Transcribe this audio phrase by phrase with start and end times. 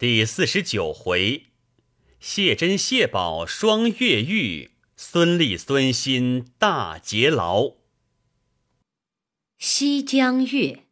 [0.00, 1.48] 第四十九回，
[2.18, 7.72] 谢珍、谢宝双越狱，孙立、孙新大劫牢。
[9.58, 10.86] 西江月，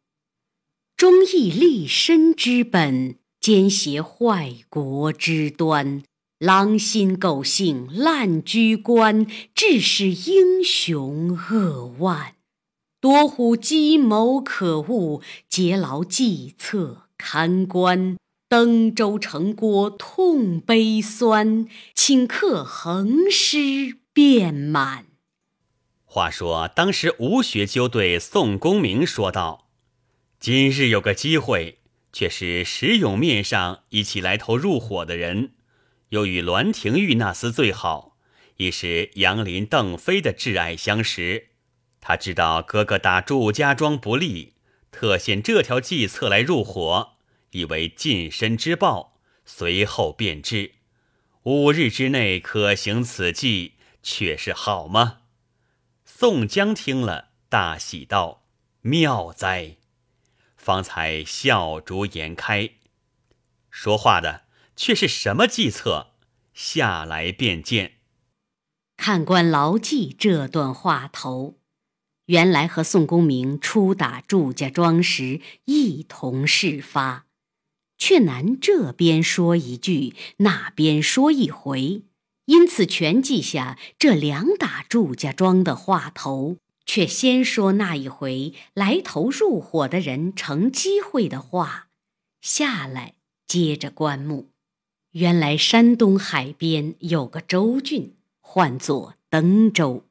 [0.95, 6.03] 忠义立身之本，奸邪坏国之端。
[6.39, 12.35] 狼心狗性烂居官，致使英雄扼腕。
[13.01, 18.19] 多虎计谋可恶，劫牢计策堪观。
[18.51, 25.05] 登州城郭痛悲酸，顷刻横尸遍满。
[26.07, 29.69] 话说当时吴学究对宋公明说道
[30.41, 35.53] ：“今日有个机会，却是石勇面上一起来投入伙的人，
[36.09, 38.17] 又与栾廷玉那厮最好，
[38.57, 41.49] 亦是杨林邓飞的挚爱相识。
[42.01, 44.55] 他知道哥哥打祝家庄不利，
[44.91, 47.17] 特献这条计策来入伙。”
[47.51, 50.73] 以为近身之报，随后便知。
[51.45, 55.21] 五日之内可行此计，却是好吗？
[56.05, 58.45] 宋江听了，大喜道
[58.83, 59.77] ：“妙哉！”
[60.57, 62.71] 方才笑逐颜开。
[63.71, 64.45] 说话的
[64.77, 66.09] 却是什么计策？
[66.53, 67.99] 下来便见。
[68.97, 71.61] 看官牢记这段话头。
[72.27, 77.28] 原来和宋公明初打祝家庄时，一同事发。
[77.99, 82.03] 却难这边说一句，那边说一回，
[82.47, 86.57] 因此全记下这两打祝家庄的话头。
[86.87, 91.89] 却先说那一回来投入伙的人乘机会的话，
[92.41, 93.13] 下来
[93.47, 94.49] 接着观目。
[95.11, 100.07] 原来山东海边有个州郡，唤作登州。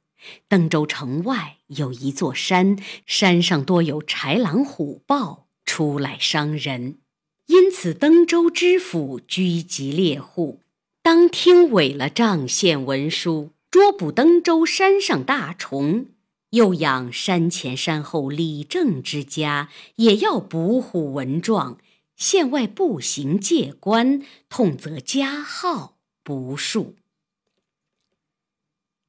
[0.48, 7.00] 登州城外有一座山，山上多有豺狼虎豹出来伤人。
[7.48, 10.59] 因此，登州知府拘集猎户，
[11.02, 16.08] 当听委了帐县文书，捉捕登州山上大虫；
[16.52, 21.77] 又养山前山后李正之家，也要捕虎文状。
[22.16, 26.95] 县外步行借官，痛责加号不数。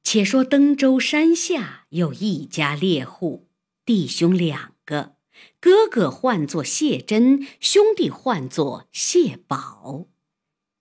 [0.03, 3.47] 且说登州山下有一家猎户，
[3.83, 5.18] 弟兄两个。
[5.61, 10.05] 哥哥唤作谢珍，兄弟唤作谢宝，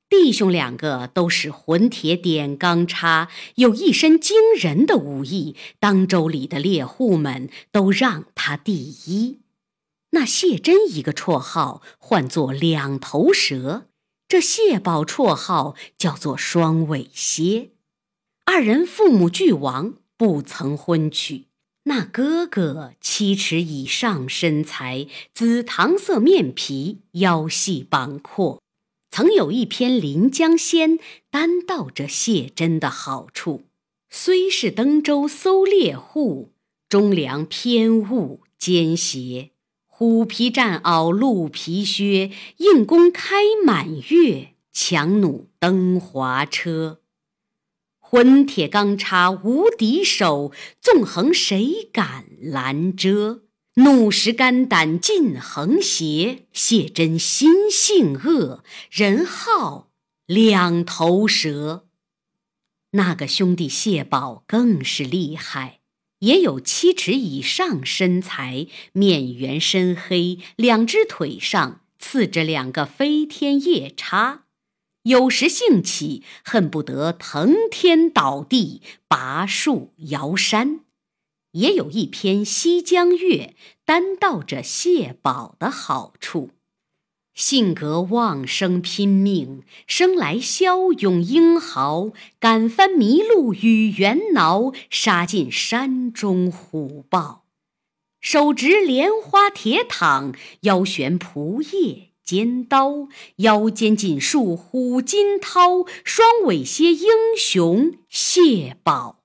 [0.08, 9.40] 弟兄两个都是混铁点钢叉，有一身惊人的武艺，当州里的猎户们都让他第一。
[10.10, 13.88] 那谢珍一个绰号唤作两头蛇，
[14.28, 17.72] 这谢宝绰号叫做双尾蝎。
[18.44, 21.47] 二人父母俱亡，不曾婚娶。
[21.88, 28.60] 那哥哥七尺以上身材，紫糖色面皮，腰细膀阔，
[29.10, 30.98] 曾有一篇《临江仙》，
[31.30, 33.62] 单道着谢珍的好处。
[34.10, 36.52] 虽是登州搜猎户，
[36.90, 39.52] 忠良偏误奸邪，
[39.86, 47.00] 虎皮战袄鹿皮靴，硬弓开满月，强弩登华车。
[48.10, 53.42] 混铁钢叉无敌手，纵横谁敢拦遮？
[53.74, 59.90] 怒石肝胆尽横邪，谢真心性恶，人号
[60.24, 61.84] 两头蛇。
[62.92, 65.80] 那个兄弟谢宝更是厉害，
[66.20, 74.44] 也有七尺以上身材，面圆身黑，两只腿上刺着两个飞天夜叉。
[75.08, 80.80] 有时兴起，恨不得腾天倒地、拔树摇山。
[81.52, 83.54] 也有一篇《西江月》，
[83.86, 86.50] 单道着谢宝的好处：
[87.32, 97.46] 性格旺盛拼命，生来骁勇英豪，敢翻麋鹿与猿挠，杀尽山中虎豹。
[98.20, 102.07] 手执莲花铁躺，腰悬蒲叶。
[102.28, 109.22] 尖刀腰间锦束虎金涛，双尾蝎英雄谢宝。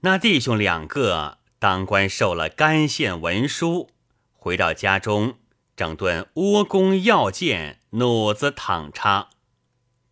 [0.00, 3.90] 那弟兄两个当官受了干县文书，
[4.32, 5.36] 回到家中
[5.76, 9.30] 整顿窝弓要箭，弩子躺叉，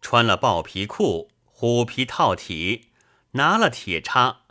[0.01, 2.83] 穿了豹皮裤，虎皮套体，
[3.33, 4.43] 拿了铁叉，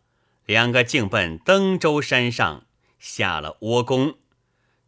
[0.46, 2.66] 两个竟奔登州山上
[3.00, 4.16] 下了窝弓，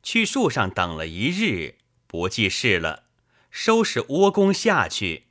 [0.03, 1.76] 去树上等了一日。
[2.17, 3.03] 不记事了，
[3.51, 5.27] 收拾窝工下去。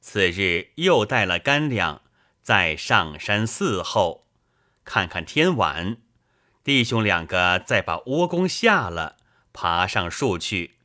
[0.00, 2.02] 次日又带了干粮，
[2.40, 4.28] 再上山伺候。
[4.84, 5.96] 看看天晚，
[6.62, 9.16] 弟兄两个再把窝工下了，
[9.52, 10.76] 爬上树去。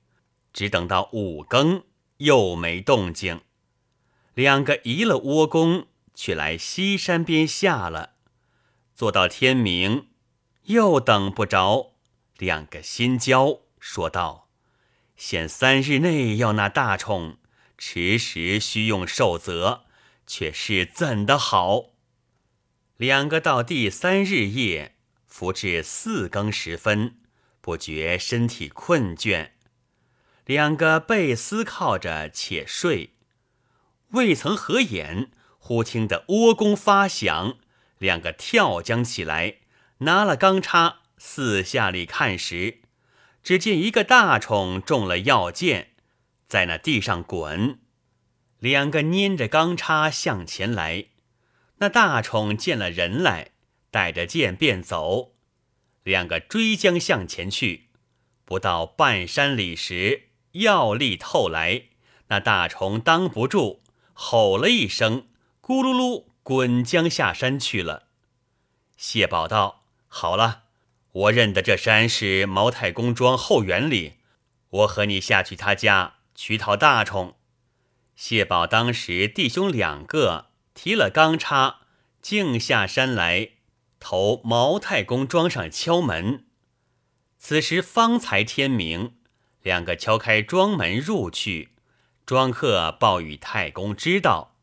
[0.51, 1.83] 只等到五更，
[2.17, 3.41] 又没动静。
[4.33, 8.13] 两个移了窝工，去来西山边下了。
[8.95, 10.07] 坐到天明，
[10.63, 11.91] 又等不着，
[12.35, 14.41] 两个心焦，说道
[15.15, 17.37] ：“限三日内要那大虫，
[17.77, 19.85] 迟时须用受责，
[20.27, 21.91] 却是怎的好？”
[22.97, 24.95] 两个到第三日夜，
[25.27, 27.17] 伏至四更时分，
[27.59, 29.49] 不觉身体困倦，
[30.45, 33.15] 两个背思靠着且睡，
[34.11, 37.57] 未曾合眼，忽听得窝弓发响。
[37.97, 39.55] 两个跳将起来，
[39.99, 42.79] 拿了钢叉，四下里看时，
[43.45, 45.91] 只见一个大虫中了药箭，
[46.47, 47.79] 在那地上滚。
[48.57, 51.09] 两个拈着钢叉向前来，
[51.77, 53.51] 那大虫见了人来，
[53.91, 55.35] 带着剑便走。
[56.01, 57.89] 两个追将向前去，
[58.45, 61.83] 不到半山里时，药力透来，
[62.29, 63.83] 那大虫当不住，
[64.13, 65.27] 吼了一声，
[65.61, 66.25] 咕噜噜。
[66.41, 68.07] 滚江下山去了。
[68.97, 70.64] 谢宝道：“好了，
[71.15, 74.15] 我认得这山是毛太公庄后园里，
[74.69, 77.35] 我和你下去他家取讨大虫。”
[78.17, 81.81] 谢宝当时弟兄两个提了钢叉，
[82.21, 83.51] 径下山来，
[83.99, 86.45] 投毛太公庄上敲门。
[87.37, 89.15] 此时方才天明，
[89.61, 91.69] 两个敲开庄门入去，
[92.25, 94.55] 庄客报与太公知道。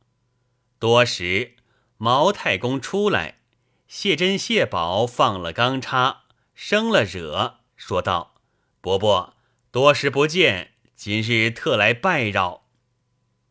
[0.79, 1.55] 多时。
[1.99, 3.39] 毛太公出来，
[3.87, 6.22] 谢珍、谢宝放了钢叉，
[6.55, 8.35] 生了惹，说道
[8.81, 9.35] ：“伯伯，
[9.71, 12.67] 多时不见，今日特来拜扰。”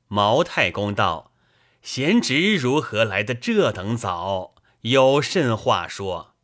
[0.07, 1.33] 毛太公道
[1.81, 4.55] ：“贤侄如何来的这等早？
[4.81, 6.35] 有甚话说？”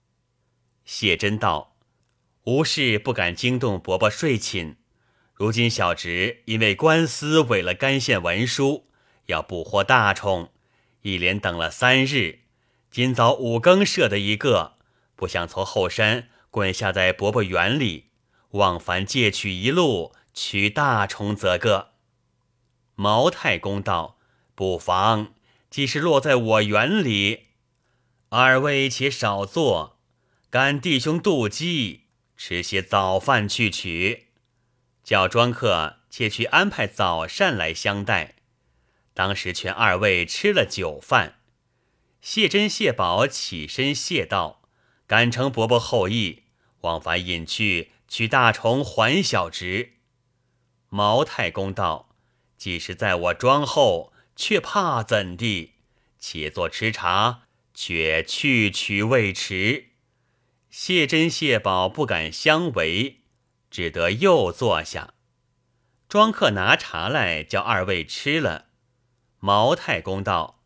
[0.85, 1.75] 谢珍道
[2.45, 4.77] ：“无事，不敢惊动伯伯睡寝。
[5.33, 8.87] 如今小侄因为官司违了干县文书，
[9.27, 10.51] 要捕获大虫。”
[11.03, 12.39] 一连等了三日，
[12.91, 14.77] 今早五更射的一个，
[15.15, 16.27] 不想从后山
[16.57, 18.05] 滚下在伯伯园里，
[18.53, 21.91] 望凡借取一路，取大虫则个。
[22.95, 24.17] 毛太公道
[24.57, 25.35] ：“不妨，
[25.69, 27.49] 既是落在我园里，
[28.29, 29.99] 二位且少坐，
[30.49, 32.05] 赶弟兄妒饥，
[32.35, 34.29] 吃些早饭去取。
[35.03, 38.33] 叫庄客且去安排早膳来相待。”
[39.13, 41.35] 当时劝二位吃了酒饭，
[42.19, 44.63] 谢珍、谢宝起身谢道
[45.05, 46.45] ：“敢承伯伯厚意，
[46.87, 49.93] 往返隐去取大虫还小侄。”
[50.89, 52.09] 毛太公道
[52.57, 55.73] ：“既是在我庄后，却怕怎地？
[56.17, 57.43] 且坐吃茶，
[57.73, 59.89] 却去取未迟。”
[60.71, 63.21] 谢珍、谢宝不敢相违，
[63.69, 65.13] 只得又坐下。
[66.07, 68.67] 庄客拿茶来，叫二位吃了。
[69.39, 70.63] 毛太公道：“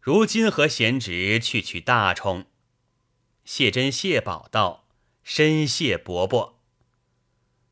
[0.00, 2.46] 如今和贤侄去取大虫。”
[3.44, 4.83] 谢珍、谢宝道
[5.24, 6.60] ：“深谢伯伯。”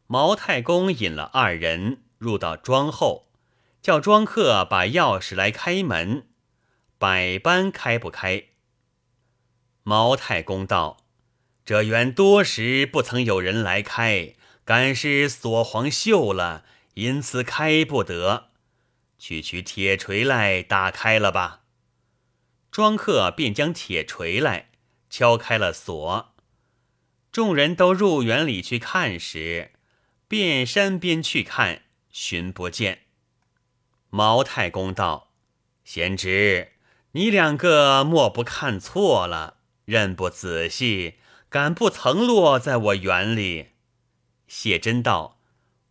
[0.08, 3.28] 毛太公引了二人入到庄后，
[3.80, 6.26] 叫庄客把钥匙来开门，
[6.98, 8.46] 百般开不开。
[9.84, 10.98] 毛太公道
[11.64, 14.34] ：“这园多时不曾有人来开，
[14.64, 16.64] 敢是锁黄锈了，
[16.94, 18.50] 因此开不得。”
[19.18, 21.62] 去取铁锤来，打开了吧。
[22.70, 24.70] 庄客便将铁锤来，
[25.08, 26.31] 敲开了锁。
[27.32, 29.70] 众人都入园里去看时，
[30.28, 33.04] 遍山边去看，寻不见。
[34.10, 35.30] 毛太公道
[35.82, 36.72] ：“贤侄，
[37.12, 39.56] 你两个莫不看错了？
[39.86, 41.14] 认不仔细，
[41.48, 43.68] 敢不曾落在我园里？”
[44.46, 45.38] 谢真道：“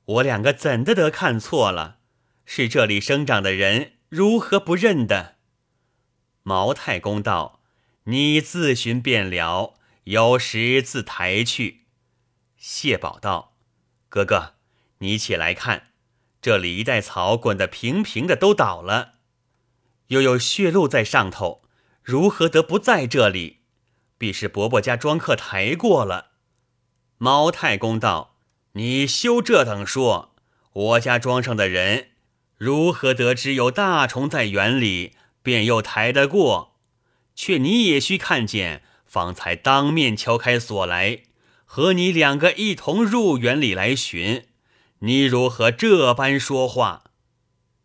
[0.05, 1.98] 我两个怎的得看错了？”
[2.45, 5.38] 是这里生长的人，如何不认得？
[6.43, 7.63] 毛太公道
[8.05, 9.74] ：“你自寻便了，
[10.12, 11.86] 有时自抬去。”
[12.60, 13.56] 谢宝道
[14.10, 14.56] ：“哥哥，
[14.98, 15.94] 你起来看，
[16.41, 19.13] 这里一袋草滚得平平的，都倒了，
[20.08, 21.63] 又有血路在上头，
[22.03, 23.62] 如何得不在这里？
[24.18, 26.32] 必是伯伯家庄客抬过了。”
[27.18, 28.36] 毛太公道
[28.74, 30.36] ：“你休这等说，
[30.74, 32.10] 我家庄上的人。”
[32.58, 36.77] 如何得知有大虫在园里，便又抬得过？
[37.34, 41.24] 却你也需看见，方才当面敲开锁来，
[41.65, 44.48] 和你两个一同入园里来寻。
[45.00, 47.03] 你如何这般说话？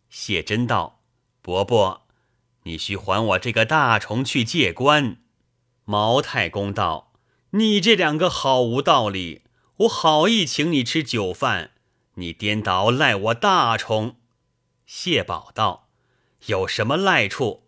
[0.08, 1.00] 谢真道
[1.42, 2.06] ：“伯伯，
[2.62, 5.16] 你须还我这个大虫去借官。”
[5.84, 7.12] 毛太公道
[7.50, 9.42] ：“你这两个好无道理！
[9.78, 11.72] 我好意请你吃酒饭，
[12.14, 14.14] 你颠倒赖我大虫。”
[14.86, 15.88] 谢宝道
[16.46, 17.64] ：“有什么赖处？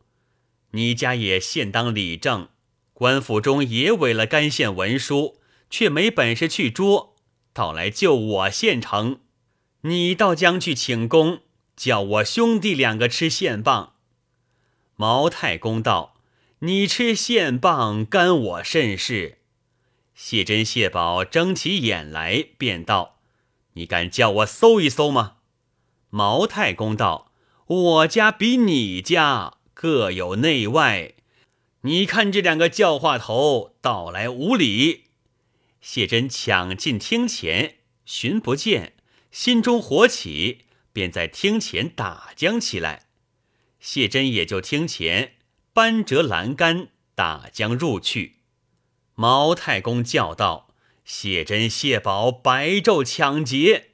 [0.70, 2.50] 你家也现当理政，
[2.98, 5.36] 官府中也委了干县文书，
[5.70, 7.14] 却没本事去捉，
[7.52, 9.20] 倒来救我县城。
[9.82, 11.42] 你倒将去请功，
[11.76, 13.92] 叫我兄弟两个吃线棒。”
[14.98, 16.16] 毛太公道
[16.66, 19.38] ：“你吃线棒，干我甚事？”
[20.16, 23.20] 谢珍、谢宝睁起眼来，便道
[23.74, 25.36] ：“你敢叫我搜一搜吗？”
[26.10, 27.30] 毛太公道
[27.68, 31.14] ：“我家比你家各有内外，
[31.88, 35.04] 你看这两个教化头到来无礼。”
[35.80, 38.92] 谢珍抢进厅前，寻不见，
[39.32, 43.06] 心中火起，便在厅前打将起来。
[43.80, 45.36] 谢珍也就厅前
[45.72, 48.36] 搬折栏杆，打将入去。
[49.14, 50.68] 毛太公叫道
[51.06, 53.92] ：“谢珍、谢宝白昼抢劫！”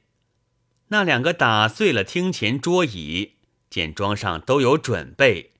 [0.88, 3.34] 那两个打碎了厅前桌椅，
[3.70, 5.52] 见庄上都有准备，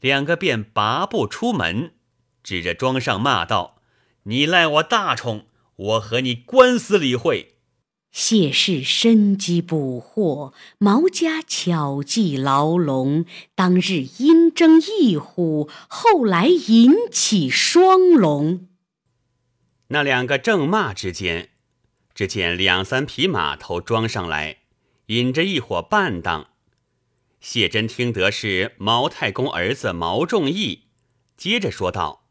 [0.00, 1.94] 两个便拔步出门，
[2.42, 3.80] 指着庄上骂道
[4.24, 7.54] ：“你赖我大宠，我和你官司理会。”
[8.12, 13.26] 谢氏深机捕获，毛家巧计牢笼。
[13.54, 18.68] 当日因争一虎，后来引起双龙。
[19.88, 21.50] 那两个正骂之间，
[22.14, 24.60] 只见两三匹马头装上来，
[25.06, 26.48] 引着一伙伴当。
[27.48, 30.88] 谢珍听得是毛太公儿子毛仲义，
[31.36, 32.26] 接着说道：“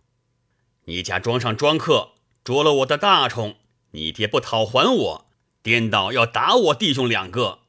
[0.88, 3.56] 你家庄上庄客捉了我的大虫，
[3.92, 5.30] 你爹不讨还我，
[5.64, 7.60] 颠倒要打我弟兄两个。”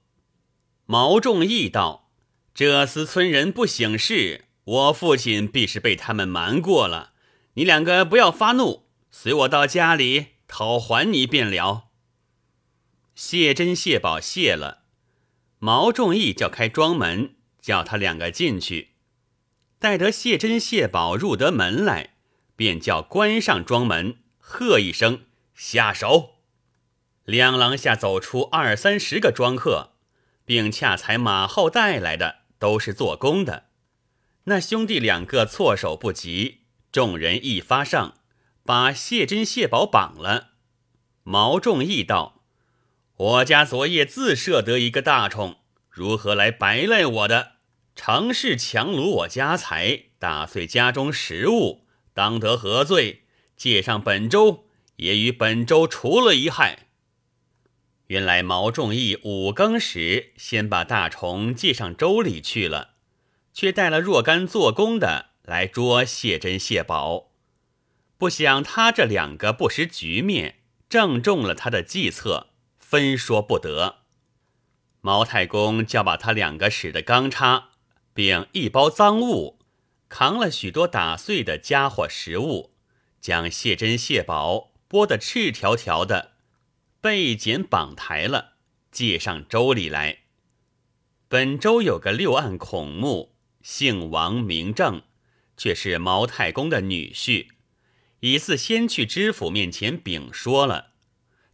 [0.87, 2.11] 毛仲义道
[2.53, 7.13] ：“这厮村人不省事，我父亲必是被他们瞒过了。
[7.55, 11.85] 你两个不要发怒。”随我到家里讨还你便了。
[13.15, 14.83] 谢珍、谢宝谢了，
[15.61, 17.36] 毛仲义叫开庄门，
[17.67, 18.91] 叫他两个进去。
[19.81, 22.11] 待得谢珍、谢宝入得门来，
[22.55, 26.37] 便叫关上庄门，喝一声下手。
[27.25, 29.95] 两廊下走出二三十个庄客，
[30.45, 33.65] 并恰才马后带来的都是做工的。
[34.45, 38.15] 那兄弟两个措手不及，众人一发上。
[38.65, 40.51] 把谢珍、谢宝绑了。
[41.25, 42.45] 毛仲义道
[43.17, 45.57] ：“我家昨夜自设得一个大宠，
[45.91, 47.56] 如何来白赖我的？
[47.97, 53.23] 尝试强掳我家财，打碎家中食物，当得何罪？
[53.57, 56.87] 借上本州，也与本州除了一害。”
[58.09, 62.91] 原来毛仲义五更时先把大虫借上州里去了，
[63.53, 67.33] 却带了若干做工的来捉谢珍、谢宝。
[68.19, 70.57] 不想他这两个不识局面，
[70.89, 72.49] 正中了他的计策，
[72.79, 73.97] 分说不得。
[75.01, 77.71] 毛太公叫把他两个使的钢叉，
[78.17, 79.59] 并一包赃物，
[80.09, 82.73] 扛了许多打碎的家伙食物，
[83.21, 86.33] 将谢珍、谢宝剥得赤条条的，
[87.03, 88.55] 被剪绑抬了，
[88.91, 90.21] 借上州里来。
[91.29, 95.03] 本州有个六案孔目，姓王名正，
[95.59, 97.49] 却是毛太公的女婿。
[98.21, 100.93] 以次先去知府面前禀说了，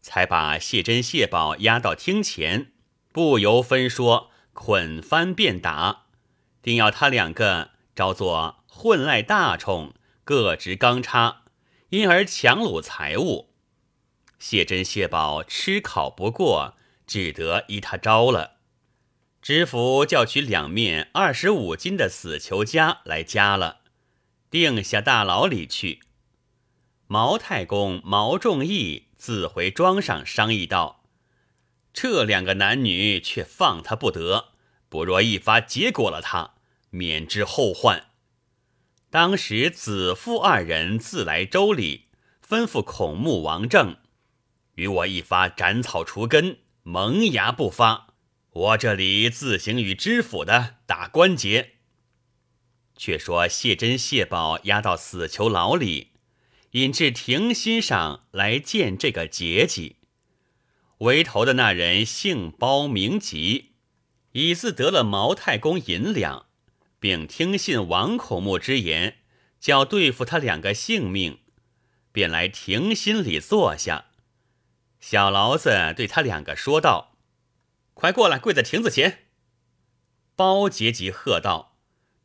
[0.00, 2.70] 才把谢珍、谢宝押到厅前，
[3.12, 6.06] 不由分说，捆翻便打，
[6.62, 11.42] 定要他两个招作混赖大宠，各执钢叉，
[11.90, 13.50] 因而强掳财物。
[14.38, 16.74] 谢珍、谢宝吃考不过，
[17.06, 18.58] 只得依他招了。
[19.40, 23.80] 知府叫取两面二十五斤的死囚枷来加了，
[24.50, 26.00] 定下大牢里去。
[27.08, 31.04] 毛太公毛仲义自回庄上商议道
[31.92, 34.50] ：“这两个男女却放他不得，
[34.88, 36.51] 不若一发结果了他，
[36.92, 38.10] 免之后患。”
[39.10, 42.06] 当时子父二人自来州里，
[42.48, 43.96] 吩咐孔目王正
[44.76, 48.14] 与我一发斩草除根，萌芽不发。
[48.50, 51.72] 我这里自行与知府的打关节。
[52.96, 56.12] 却说谢珍、谢宝押到死囚牢里。
[56.72, 59.96] 引至庭心上来见这个结迹，
[61.00, 63.72] 为头的那人姓包名吉，
[64.32, 66.46] 已自得了毛太公银两，
[67.02, 69.16] 并听信王孔目之言，
[69.58, 71.40] 叫对付他两个性命，
[72.12, 74.04] 便来庭心里坐下。
[75.00, 77.16] 小牢子对他两个说道
[77.92, 79.24] ：“快过来，跪在亭子前。”
[80.36, 81.76] 包结吉喝道：“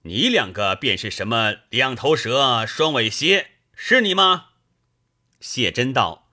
[0.05, 4.50] 你两个便是什么两头蛇、双尾蝎？”是你吗？
[5.39, 6.29] 谢真道：“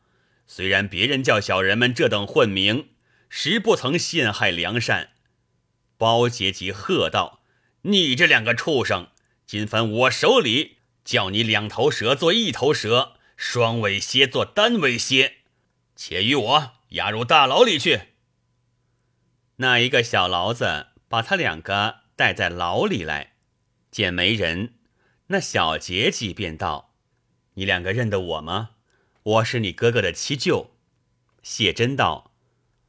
[0.46, 2.90] 虽然别人叫小人们这等混名，
[3.30, 5.12] 实不曾陷害良善。
[5.96, 7.40] 包杰即喝道
[7.86, 9.08] ：“你这两个畜生，
[9.46, 15.34] 今番我手里叫你两头蛇做一头蛇，双尾蝎做单尾蝎，
[15.94, 18.00] 且与我押入大牢里去。”
[19.56, 23.34] 那一个小牢子把他两个带在牢里来，
[23.90, 24.72] 见没人，
[25.26, 26.94] 那小杰即便道
[27.54, 28.70] ：“你两个认得我吗？
[29.22, 30.70] 我是你哥哥的七舅。”
[31.42, 32.32] 谢真道：“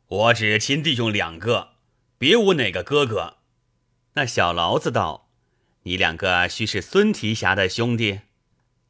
[0.08, 1.74] 我只亲弟兄两个。”
[2.18, 3.40] 别无哪个哥哥？
[4.18, 5.30] 那小牢子道
[5.84, 8.22] ：“你两个须是孙提辖的兄弟。”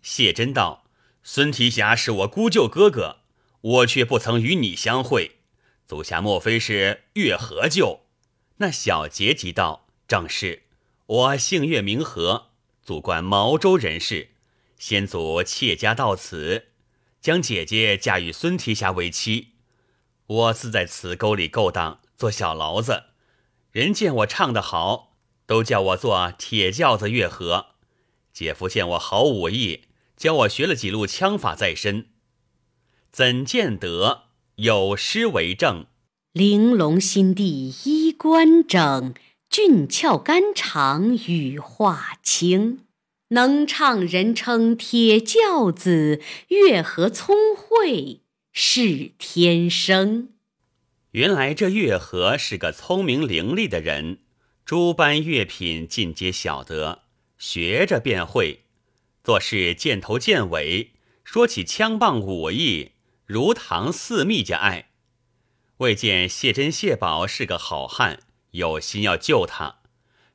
[0.03, 0.86] 谢真道
[1.24, 3.22] ：“孙提辖是我姑舅哥哥，
[3.62, 5.38] 我却不曾与你相会。
[5.88, 8.01] 足下莫非是月和舅？”
[8.58, 10.62] 那小杰即道：“正是，
[11.08, 12.51] 我姓岳，名和，
[12.84, 14.29] 祖贯毛州人士，
[14.77, 16.67] 先祖妾家到此，
[17.20, 19.53] 将姐姐嫁与孙提辖为妻。
[20.27, 23.05] 我自在此沟里勾当，做小牢子。”
[23.74, 25.14] 人见我唱得好，
[25.45, 27.67] 都叫我做铁轿子月和。
[28.33, 29.81] 姐夫见我好武艺，
[30.17, 32.07] 教我学了几路枪法在身。
[33.11, 34.23] 怎见得
[34.55, 35.85] 有诗为证？
[36.33, 39.13] 玲珑心地衣冠整，
[39.49, 42.81] 俊俏肝肠羽化清。
[43.29, 48.21] 能唱人称铁轿子，月和聪慧
[48.51, 50.29] 是天生。
[51.11, 54.19] 原来这月和是个聪明伶俐的人，
[54.65, 57.03] 诸般乐品尽皆晓得，
[57.38, 58.63] 学着便会。
[59.24, 60.93] 做事见头见尾，
[61.24, 62.93] 说起枪棒武艺，
[63.27, 64.89] 如唐四密家爱。
[65.77, 69.81] 未见谢珍、谢宝是个好汉，有心要救他，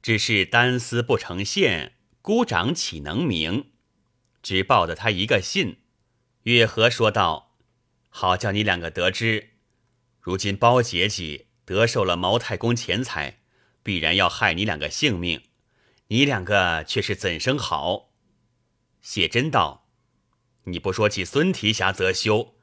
[0.00, 3.72] 只是单丝不成线，孤掌岂能鸣？
[4.44, 5.78] 只报得他一个信。
[6.44, 7.56] 月和说道
[8.08, 9.54] ：“好叫你两个得知。”
[10.22, 13.39] 如今包姐姐得受了毛太公钱财，
[13.82, 15.42] 必然要害你两个性命，
[16.08, 18.10] 你两个却是怎生好？
[19.00, 19.88] 谢真道
[20.64, 22.54] ：“你不说起孙提辖则休，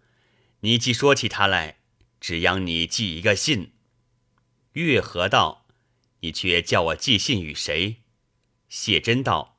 [0.59, 1.79] 你既说起他来，
[2.19, 3.73] 只央你寄一个信。”
[4.73, 5.65] 月和道
[6.21, 8.03] ：“你却叫我寄信与谁？”
[8.69, 9.57] 谢真道：“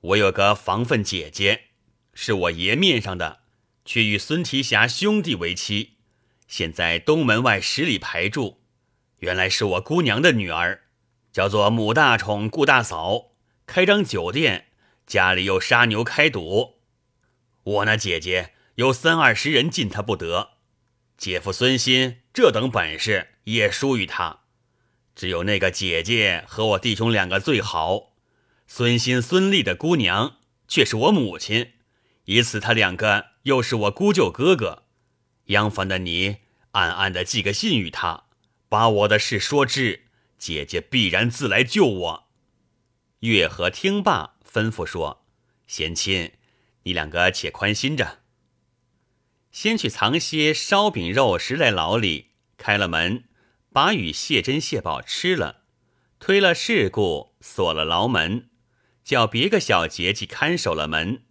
[0.00, 1.68] 我有个防份姐姐，
[2.12, 3.40] 是我爷面上的，
[3.84, 5.96] 却与孙提辖兄弟为妻。”
[6.46, 8.60] 现在东门外十里排住，
[9.20, 10.82] 原来是我姑娘的女儿，
[11.32, 13.32] 叫做母大宠顾大嫂，
[13.66, 14.66] 开张酒店，
[15.06, 16.80] 家里又杀牛开赌。
[17.62, 20.50] 我那姐姐有三二十人进她不得，
[21.16, 24.40] 姐夫孙新这等本事也输于他，
[25.14, 28.14] 只有那个姐姐和我弟兄两个最好。
[28.66, 30.36] 孙新、孙立的姑娘
[30.68, 31.72] 却是我母亲，
[32.24, 34.84] 以此他两个又是我姑舅哥哥。
[35.46, 36.38] 央凡的你
[36.72, 38.24] 暗暗的寄个信与他，
[38.68, 40.06] 把我的事说知，
[40.40, 42.28] 姐姐必然自来救我。
[43.20, 45.26] 月和听罢，吩咐说
[45.68, 46.32] ：“贤亲，
[46.84, 48.20] 你两个且宽心着，
[49.52, 52.30] 先去藏些烧饼肉食来牢里。
[52.56, 53.24] 开了门，
[53.72, 55.64] 把与谢珍、谢宝吃了，
[56.18, 58.50] 推了事故，锁了牢门，
[59.04, 61.22] 叫别个小节气看守了门，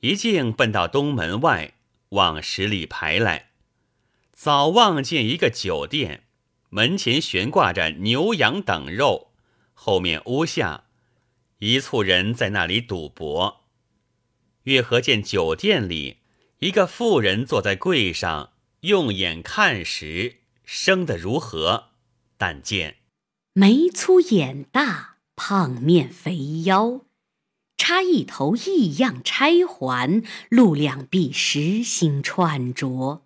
[0.00, 1.74] 一径奔到东门外，
[2.10, 3.52] 往十里排来。”
[4.32, 6.25] 早望见一个酒店，
[6.76, 9.32] 门前悬挂着牛羊等肉，
[9.72, 10.84] 后面屋下
[11.60, 13.62] 一簇人在那里赌博。
[14.64, 16.18] 月和见酒店里
[16.58, 21.92] 一个妇人坐在柜上，用眼看时，生得如何？
[22.36, 22.96] 但见
[23.54, 27.06] 眉粗眼大，胖面肥腰，
[27.78, 33.25] 插一头异样钗环，露两臂实心穿着。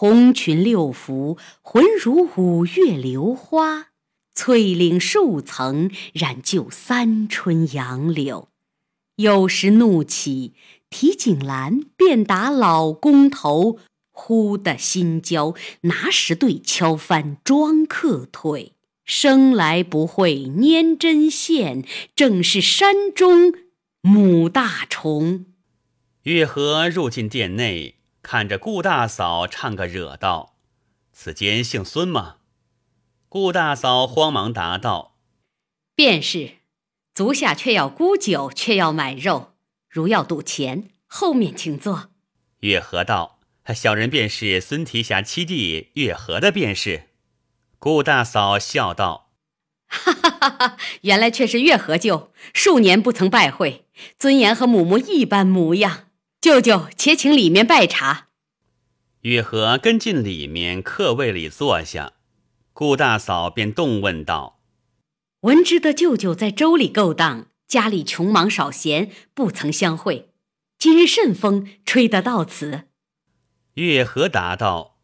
[0.00, 3.86] 红裙六服，浑如五月榴花；
[4.32, 8.48] 翠领数层，染就三春杨柳。
[9.16, 10.54] 有时怒起，
[10.88, 13.80] 提锦兰便打老公头，
[14.12, 18.74] 忽的心焦，拿石对敲翻庄客腿。
[19.04, 21.84] 生来不会拈针线，
[22.14, 23.52] 正是山中
[24.02, 25.46] 母大虫。
[26.22, 27.97] 月和入进殿内。
[28.22, 30.56] 看着顾大嫂唱个惹道
[31.12, 32.36] ：“此间姓孙吗？”
[33.28, 35.16] 顾大嫂慌忙答道
[35.94, 36.56] ：“便是。
[37.14, 39.54] 足下却要沽酒，却要买肉，
[39.88, 42.10] 如要赌钱，后面请坐。”
[42.60, 43.40] 月和道
[43.74, 47.08] ：“小人便是孙提辖七弟月和的便是。”
[47.80, 49.30] 顾大嫂笑道
[49.86, 50.76] ：“哈哈哈哈！
[51.02, 53.86] 原来却是月和舅，数年不曾拜会，
[54.18, 56.07] 尊严和母母一般模样。”
[56.40, 58.28] 舅舅，且请里面拜茶。
[59.22, 62.12] 月和跟进里面客位里坐下，
[62.72, 64.60] 顾大嫂便动问道
[65.42, 70.30] ：“闻知的舅舅在州里勾当，家里穷忙少闲，不曾相会。
[70.78, 72.84] 今日甚风，吹得到此。
[73.74, 75.00] 月和答道：“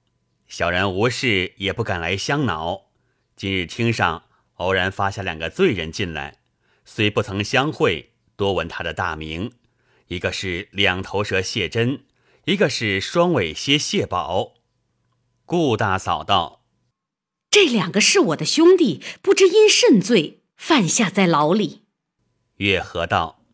[0.46, 2.92] 小人无事，也不敢来相恼。
[3.34, 6.38] 今日厅上偶然发下两个罪人进来，
[6.84, 9.50] 虽不曾相会，多闻他的大名。
[10.08, 12.04] 一个是两头蛇谢珍，
[12.44, 14.54] 一个是双尾蝎谢宝。”
[15.46, 16.62] 顾大嫂道。
[17.50, 21.82] 这两个是我的兄弟，不知因甚罪犯下在牢里。
[22.56, 23.44] 月和道：“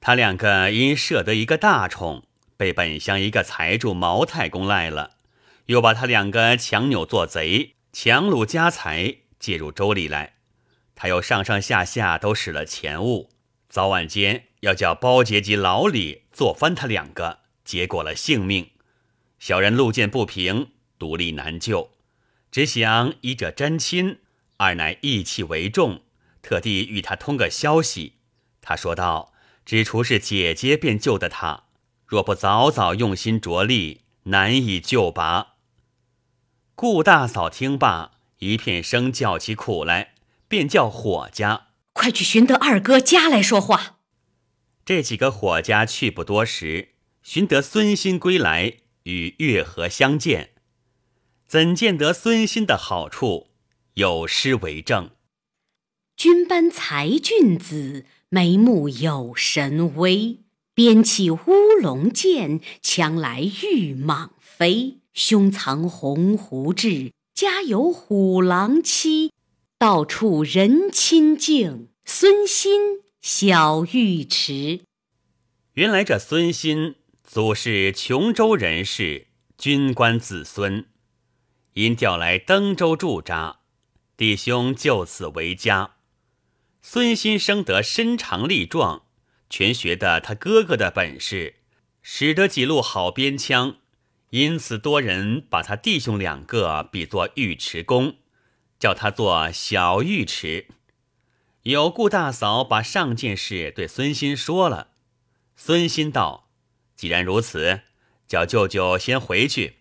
[0.00, 5.18] 他两个因射得一个大宠，被本乡一个财主毛太公赖了，
[5.66, 10.34] 又把他两个强扭做贼，强掳家财，借入州里来。
[10.96, 13.30] 他又上上下下都使了钱物，
[13.68, 18.70] 早晚间要叫包杰及老李做翻他两个，结果了性命。
[19.38, 21.90] 小人路见不平，独立难救。”
[22.50, 24.20] 只想一者真亲，
[24.56, 26.00] 二乃义气为重，
[26.40, 28.14] 特地与他通个消息。
[28.62, 29.34] 他说道
[29.66, 31.64] ：“只除是姐姐便救的他，
[32.06, 35.56] 若不早早用心着力，难以救拔。”
[36.74, 40.14] 顾大嫂听罢，一片声叫起苦来，
[40.48, 43.98] 便叫伙家快去寻得二哥家来说话。
[44.84, 46.90] 这几个伙家去不多时，
[47.22, 50.50] 寻得孙新归来，与月和相见。
[51.46, 53.48] 怎见得孙欣的好处？
[53.94, 55.10] 有诗为证
[56.16, 60.40] ：“君班才俊子，眉目有神威。
[60.74, 61.38] 鞭起乌
[61.80, 64.98] 龙剑，枪来玉蟒飞。
[65.14, 69.30] 胸藏鸿鹄志，家有虎狼妻。
[69.78, 74.82] 到处人亲敬，孙欣小玉池。”
[75.72, 80.84] 原来这孙欣祖是琼州人士，军官子孙。
[81.72, 83.60] 因调来登州驻扎，
[84.14, 85.94] 弟兄就此为家。
[86.82, 89.06] 孙新生得身长力壮，
[89.48, 91.54] 全学得他哥哥的本事，
[92.02, 93.78] 使得几路好边枪，
[94.28, 98.18] 因此多人把他弟兄两个比作尉迟恭，
[98.78, 100.66] 叫他做小尉迟。
[101.64, 104.88] 有顾大嫂把上件事对孙新说了，
[105.56, 106.50] 孙新道
[106.94, 107.80] ：“既然如此，
[108.28, 109.76] 叫舅舅先回去。”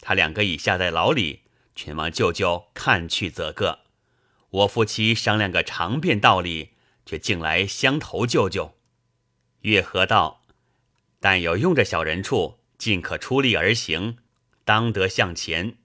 [0.00, 1.40] 他两个已下在牢里，
[1.74, 3.80] 全望舅舅看去则个。
[4.50, 6.70] 我夫妻商量个长便道理，
[7.04, 8.76] 却竟来相投舅舅。
[9.62, 10.42] 月和道
[11.18, 14.18] ：“但有用着小人处，尽可出力而行，
[14.64, 15.78] 当得向前。”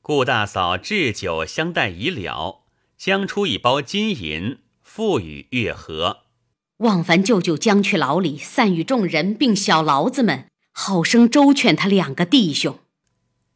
[0.00, 2.64] 顾大嫂置酒相待已了，
[2.96, 6.24] 将出一包金银，付与月和。
[6.78, 12.80] 望凡舅舅将去牢里，散与众人并小牢子们，好生周全他两个弟兄。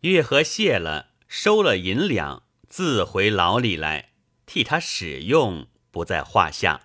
[0.00, 4.10] 月和谢了，收了银两，自回牢里来，
[4.46, 6.82] 替他使用不在话下。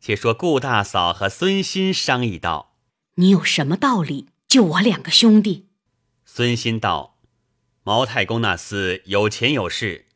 [0.00, 2.74] 且说顾大嫂和孙新商议道
[3.16, 5.68] ：“你有什么道理救我两个兄弟？”
[6.24, 7.18] 孙新道
[7.84, 10.06] ：“毛太公那厮有钱有势，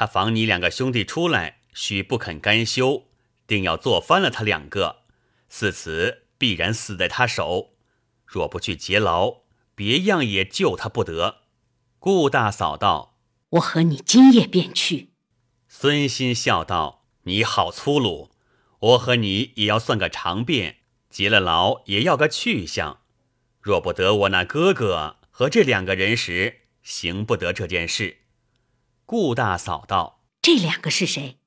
[0.00, 3.04] 他防你两个兄弟出来，须不肯甘休，
[3.46, 5.02] 定要做翻了他两个，
[5.50, 7.74] 似此必然死在他手。
[8.24, 9.40] 若不去劫牢。”
[9.76, 11.42] 别样也救他不得。
[11.98, 13.18] 顾大嫂道
[13.50, 15.10] ：“我和你今夜便去。”
[15.68, 18.30] 孙新笑道：“你好粗鲁！
[18.78, 20.76] 我和你也要算个长便，
[21.10, 23.00] 劫了牢也要个去向。
[23.60, 28.16] 若不得我那哥哥和这两个人时，行不得这件事。”
[29.10, 31.40] 顾大嫂道：“这两个是谁？”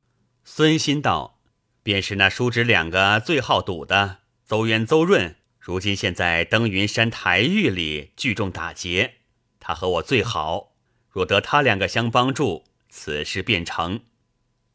[0.44, 1.40] 孙新道
[1.82, 9.14] ：“便是那叔侄两个最好赌的，邹渊、邹润。”如今现在登云山台狱里聚众打劫，
[9.62, 10.74] 他和我最好，
[11.08, 14.02] 若得他两个相帮助，此事便成。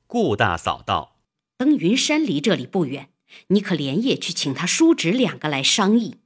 [0.06, 1.20] 顾大嫂道
[1.58, 3.10] ：“登云山离这里不远，
[3.48, 6.20] 你可连夜去请他叔侄两个来商议。”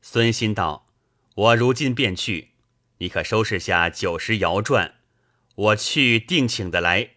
[0.00, 0.86] 孙新道
[1.34, 2.50] ：“我如今便去，
[2.98, 4.92] 你可收拾下酒食肴馔，
[5.58, 7.10] 我去定请得来。”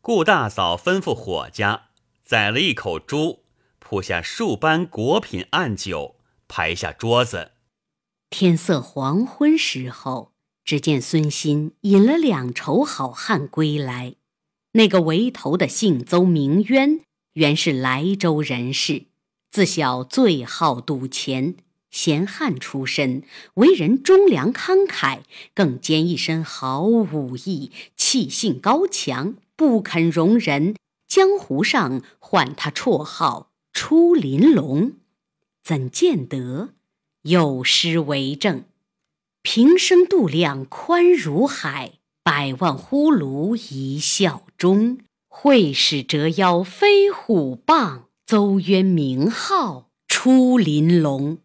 [0.00, 1.88] 顾大嫂吩咐伙家
[2.24, 3.44] 宰了一口猪。
[3.78, 6.14] 铺下数般果品暗酒，
[6.46, 7.50] 排下桌子。
[8.28, 10.32] 天色黄昏时候，
[10.64, 14.14] 只见孙新引了两筹好汉归来。
[14.74, 17.00] 那个为头的姓邹名渊，
[17.32, 19.06] 原是莱州人士，
[19.50, 21.56] 自小最好赌钱，
[21.90, 23.22] 闲汉出身，
[23.54, 25.20] 为人忠良慷慨，
[25.54, 30.76] 更兼一身好武艺，气性高强，不肯容人。
[31.08, 33.50] 江湖上唤他绰号。
[33.72, 34.94] 出林龙，
[35.62, 36.70] 怎见得？
[37.22, 38.64] 有诗为证：
[39.42, 44.98] 平生度量宽如海，百万呼噜一笑中。
[45.28, 51.38] 会使折腰飞虎棒，邹渊名号出林龙。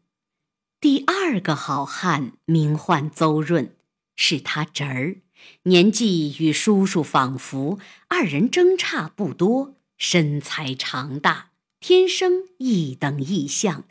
[0.86, 3.76] 第二个好汉名唤邹润，
[4.16, 5.16] 是他侄儿，
[5.64, 13.84] 年纪与叔叔仿佛，二人争差不多，身材长大，天生一等一相，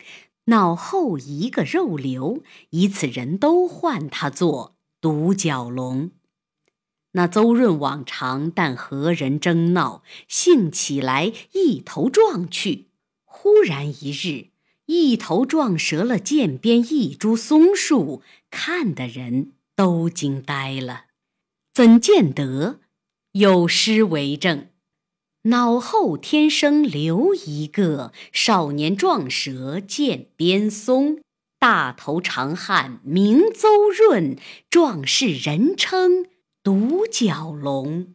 [0.45, 6.13] 脑后一个肉瘤，以此人都唤他做独角龙。
[7.15, 12.91] 那邹润往常但和人争闹，兴起来一头撞去。
[13.25, 14.51] 忽然一日，
[14.87, 21.07] 一头撞折了涧边一株松树，看的人都惊呆了。
[21.73, 22.81] 怎见得
[23.33, 24.69] 有诗为证？
[25.45, 31.21] 脑后天生留一个少年撞折涧边松，
[31.59, 34.39] 大头长汉名邹润，
[34.71, 36.27] 壮士人称。
[36.63, 38.15] 独角龙。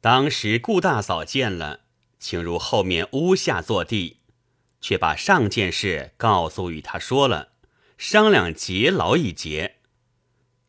[0.00, 1.80] 当时顾大嫂见了，
[2.18, 4.20] 请入后面屋下坐地，
[4.80, 7.52] 却把上件事告诉与他说了，
[7.98, 9.76] 商量结劳一结。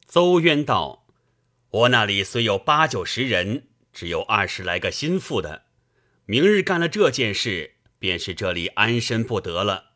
[0.05, 1.07] 邹渊道
[1.69, 5.63] ：“我那里虽有八九十人，只有二十来个心腹的，
[6.25, 9.91] 明日干了这件事，便是这里安身不得了。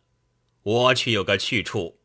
[0.64, 2.00] 我却有个去处，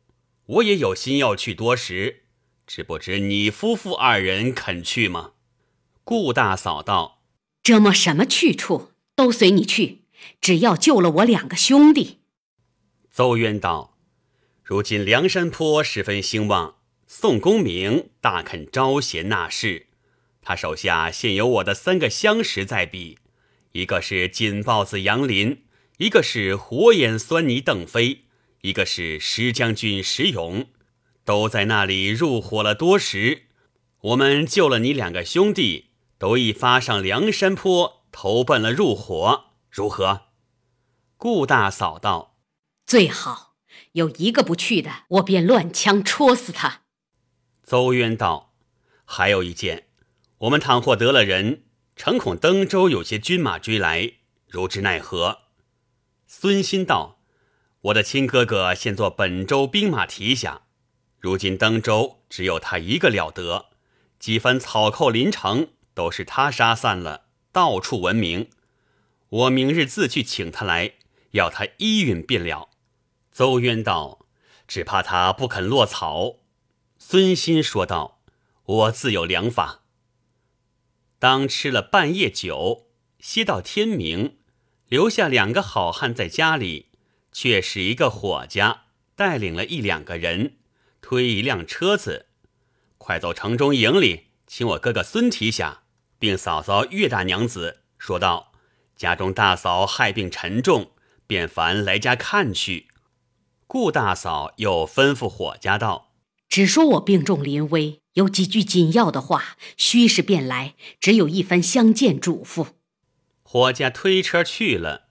[0.45, 2.23] 我也有心要去多时。”
[2.67, 5.31] 只不知你夫妇二人肯去吗？
[6.03, 7.21] 顾大嫂道
[7.63, 10.03] ：“这么什么去处都随你去，
[10.39, 12.19] 只要救了我两个兄弟。”
[13.09, 13.97] 邹渊道
[14.63, 16.75] ：“如今梁山坡十分兴旺，
[17.07, 19.87] 宋公明大肯招贤纳士，
[20.41, 23.17] 他手下现有我的三个相识在彼，
[23.71, 25.63] 一个是锦豹子杨林，
[25.97, 28.25] 一个是火眼狻猊邓飞，
[28.61, 30.67] 一个是石将军石勇。”
[31.25, 33.47] 都在那里入伙了多时，
[33.99, 40.27] 我们救了你两个兄弟，都已发上梁山坡投奔了入伙，如何？
[41.17, 42.37] 顾大嫂道
[42.85, 43.55] ：“最好，
[43.93, 46.83] 有一个不去的，我便乱枪戳死他。”
[47.63, 48.53] 邹渊道
[49.03, 49.87] ：“还有一件，
[50.39, 51.63] 我们倘或得了人，
[51.95, 54.13] 诚恐登州有些军马追来，
[54.47, 55.39] 如之奈何？”
[56.27, 57.19] 孙新道
[57.81, 60.61] ：“我的亲哥哥现做本州兵马提辖。”
[61.19, 63.65] 如今登州只有他一个了得，
[64.19, 68.51] 几番草寇临城都是他杀散了，到处闻名。
[69.29, 70.93] 我明日自去请他来，
[71.31, 72.69] 要他依允便了。
[73.31, 74.25] 邹渊道
[74.67, 76.37] ：“只怕他不肯落草。”
[76.97, 78.21] 孙新说道
[78.65, 79.83] ：“我自有良法。”
[81.19, 82.87] 当吃了半夜酒，
[83.19, 84.37] 歇到天明，
[84.87, 86.89] 留下两个好汉在家里，
[87.31, 88.85] 却使一个伙家
[89.15, 90.57] 带领了一两个人。
[91.01, 92.27] 推一辆车子，
[92.97, 95.83] 快走城中营里，请我哥哥孙提辖，
[96.19, 98.51] 并嫂嫂岳大娘子，说道
[98.97, 100.91] ：“家中大嫂害病沉重，
[101.25, 102.87] 便烦来家看去。”
[103.67, 106.13] 顾大嫂又吩咐伙家道
[106.49, 112.67] ：“只说我病重临危，有几句紧要的话，须是便来，只有一番相见嘱咐。”
[113.43, 115.07] 伙家推车去了，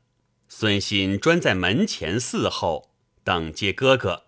[0.48, 2.90] 孙新专在门前伺候，
[3.22, 4.24] 等接哥哥。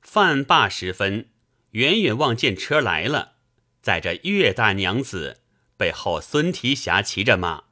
[0.00, 1.28] 饭罢时分，
[1.70, 3.34] 远远望见车来了，
[3.80, 5.40] 载着岳大娘子，
[5.76, 7.64] 背后孙提辖骑着马，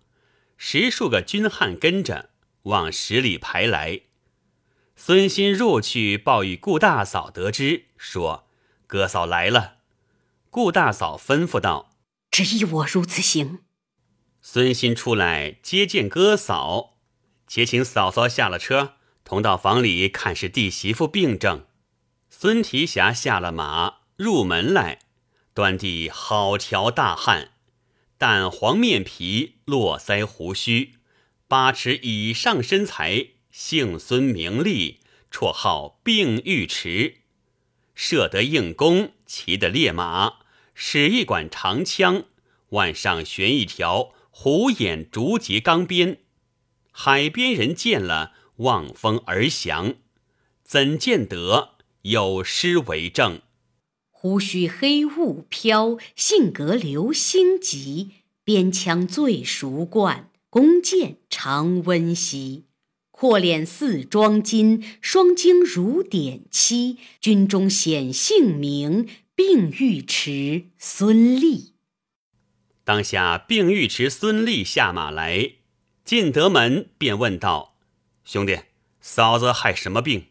[0.57, 2.31] 十数个军汉跟着
[2.63, 4.03] 往十里排来。
[4.97, 8.49] 孙新入去报与顾大嫂得知，说
[8.87, 9.77] ：“哥嫂来了。”
[10.51, 11.97] 顾大嫂吩咐道
[12.31, 13.61] ：“只依我如此行。”
[14.41, 16.97] 孙新出来接见哥嫂，
[17.47, 21.67] 且请嫂嫂下了车，同到房里看是弟媳妇病症。
[22.31, 25.01] 孙提辖下了马，入门来，
[25.53, 27.51] 端地好条大汉，
[28.19, 30.95] 淡黄面皮，络腮胡须，
[31.47, 35.01] 八尺以上身材，姓孙名利，
[35.31, 37.17] 绰号病玉迟，
[37.95, 40.37] 射得硬弓，骑得烈马，
[40.75, 42.25] 使一管长枪，
[42.71, 46.21] 腕上悬一条虎眼竹节钢鞭。
[46.93, 49.97] 海边人见了，望风而降，
[50.65, 51.77] 怎见得？
[52.01, 53.43] 有诗为证：
[54.27, 58.11] 胡须黑雾飘，性格流星急。
[58.43, 62.65] 边枪最熟惯，弓箭常温习。
[63.13, 66.99] 阔脸似妆金，双睛如点漆。
[67.21, 71.75] 军中显姓名，并尉迟孙立。
[72.83, 75.53] 当下并尉迟孙立下马来，
[76.05, 77.77] 进得门便问道
[78.27, 78.59] ：“兄弟，
[79.01, 80.27] 嫂子害什么病？”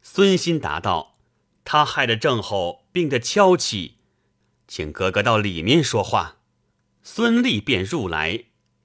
[0.00, 1.18] 孙新答道
[1.64, 3.96] ：“他害的正后病得悄起，
[4.66, 6.36] 请哥哥到里面说话。”
[7.02, 8.44] 孙立便入来。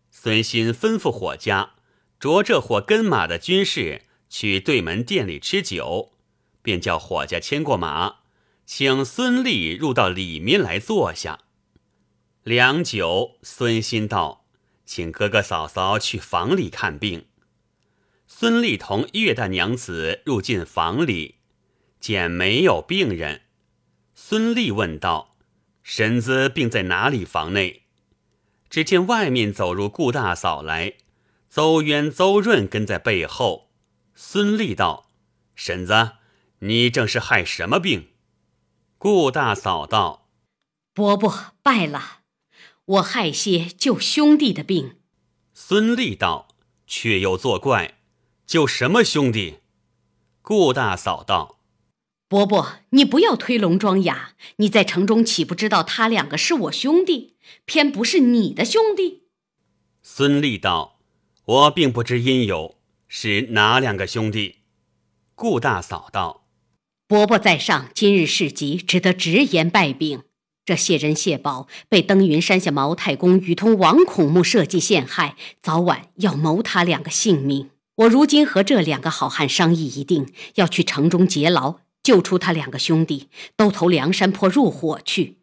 [0.09, 1.73] 孙新吩咐伙家
[2.19, 6.13] 着这伙跟马的军士去对门店里吃酒，
[6.61, 8.19] 便叫伙家牵过马，
[8.65, 11.39] 请孙立入到里面来坐下。
[12.43, 14.45] 良久，孙新道
[14.85, 17.25] ：“请哥哥嫂嫂去房里看病。”
[18.25, 21.39] 孙立同岳大娘子入进房里，
[21.99, 23.41] 见没有病人。
[24.25, 25.36] 孙立问道
[25.83, 27.83] ：“婶子病在哪里房内？”
[28.71, 30.93] 只见外面走入顾大嫂来，
[31.49, 33.69] 邹渊、邹润跟在背后。
[34.15, 35.09] 孙立道
[35.55, 36.12] ：“婶子，
[36.59, 38.13] 你正是害什么病？”
[38.97, 40.29] 顾大嫂道
[40.95, 42.21] ：“伯伯败了，
[42.86, 45.01] 我害些救兄弟的病。”
[45.53, 46.47] 孙立道
[46.88, 47.99] ：“却又作怪，
[48.47, 49.59] 救什么兄弟？”
[50.41, 51.52] 顾大嫂道
[52.33, 59.25] ：“伯伯，你不要推聋装哑，你在城中岂不知道他两个是我兄弟？”偏不是你的兄弟，
[60.01, 60.97] 孙立道
[61.45, 64.61] ：“我并不知因由，是哪两个兄弟？”
[65.35, 66.47] 顾大嫂道
[67.07, 70.23] ：“伯伯在上，今日事急，只得直言败禀。
[70.65, 77.69] 这谢珍、谢宝被登云山下毛太公与同王孔目设计陷害，早晚要谋他两个性命。
[77.97, 85.37] 我如今和这两个好汉商议一定，要去城中劫牢，救出他两个兄弟，都投梁山坡入伙去。”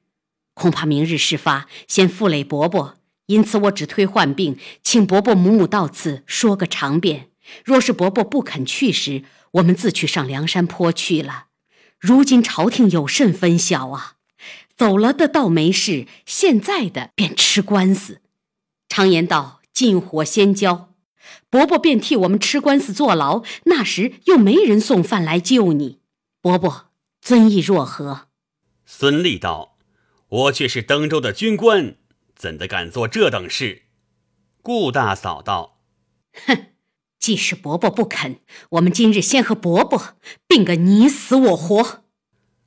[0.55, 7.31] 恐怕明日事发，先负累伯伯，因此我只推患病，请伯伯母母到此说个长便。
[7.64, 11.46] 若是伯伯不肯去时，我们自去上梁山坡去了。
[11.99, 14.16] 如今朝廷有甚分晓啊？
[14.77, 18.20] 走了的倒没事，现在的便吃官司。
[18.88, 20.90] 常言道：“近火先焦。”
[21.49, 26.00] 伯伯便替我们吃官司坐牢，那时又没人送饭来救你。
[26.42, 26.87] 伯伯
[27.20, 28.29] 尊意若何？
[28.87, 29.76] 孙立道。
[30.29, 31.96] 我却是登州的军官，
[32.35, 33.83] 怎的敢做这等事？
[34.62, 35.83] 顾大嫂道
[36.46, 36.68] ：“哼，
[37.18, 38.38] 既是伯伯不肯，
[38.70, 42.05] 我们今日先和伯伯并个你死我活。”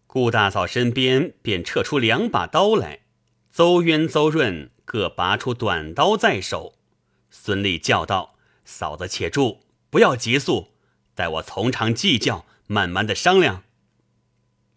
[0.06, 3.06] 顾大嫂身边便撤出两把刀来，
[3.50, 6.76] 邹渊、邹润各拔出短刀在手。
[7.32, 10.74] 孙俪叫道：“嫂子且住，不要急速，
[11.16, 13.64] 待我从长计较，慢慢的商量。”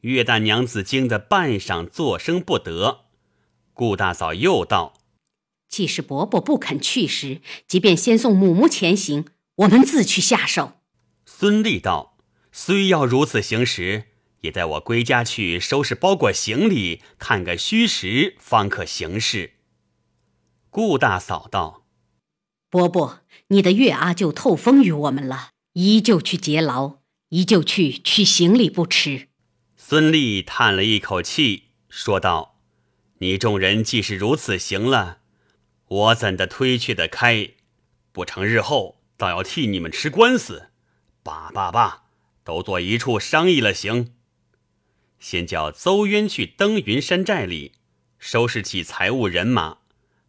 [0.03, 3.07] 岳大娘子惊得半晌作声不得，
[3.72, 4.94] 顾大嫂又道
[5.68, 10.75] ：“既是伯伯不肯去时，即便先送母母前行，我们自去下手。”
[11.27, 12.16] 孙俪道
[12.53, 14.05] ：“虽要如此行时，
[14.42, 19.55] 也待我归家去收拾包裹行李，看个虚实，方可行事。”
[20.70, 21.87] 顾大嫂道
[22.70, 26.99] ：“伯伯，你的岳阿舅透风于我们了，依旧去劫牢，
[27.31, 29.29] 依旧去取行李不迟。”
[29.77, 32.59] 孙立叹了一口气，说道
[33.19, 35.19] ：“你众人既是如此行了，
[35.87, 37.51] 我怎的推却得开？
[38.12, 40.71] 不成，日后倒要替你们吃官司。
[41.23, 42.05] 罢罢罢，
[42.45, 44.12] 都坐一处商议了行。
[45.19, 47.73] 先叫邹渊去登云山寨里
[48.19, 49.79] 收拾起财物人马，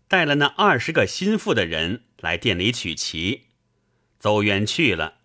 [0.07, 3.43] 带了那二十个心腹的人来店里取齐。
[4.19, 5.16] 邹渊去了，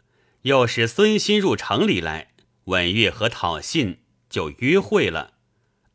[0.42, 2.32] 又使孙新入城里来
[2.64, 3.98] 问月和讨信。”
[4.32, 5.34] 就约会了，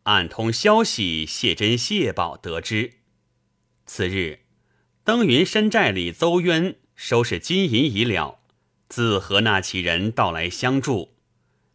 [0.03, 2.97] 暗通消息，谢珍、谢宝得知。
[3.87, 4.41] 次日，
[5.03, 8.41] 登云山寨里，邹渊收拾金银已了，
[8.87, 11.15] 自和那起人到来相助。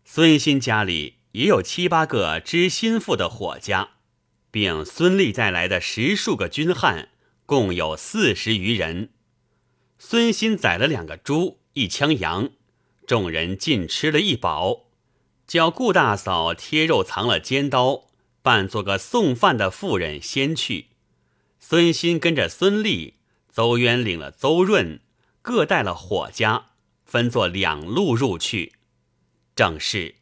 [0.04, 3.94] 孙新家里也有七八个知心腹的伙家，
[4.52, 7.08] 并孙立带来的十数个军汉，
[7.44, 9.08] 共有四十余人。
[9.98, 12.50] 孙新宰了两个猪，一枪羊，
[13.12, 14.85] 众人尽吃了一饱。
[15.46, 18.05] 叫顾大嫂贴肉藏了尖刀，
[18.40, 20.87] 扮做个送饭的妇人先去。
[21.61, 23.16] 孙新跟着孙立、
[23.53, 25.01] 邹渊领了邹润，
[25.42, 26.68] 各带了伙家，
[27.05, 28.72] 分作两路入去。
[29.55, 30.14] 正是